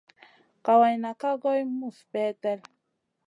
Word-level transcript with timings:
Kawayna 0.65 1.09
ka 1.21 1.29
goy 1.41 1.61
muzi 1.77 2.03
peldet. 2.11 2.61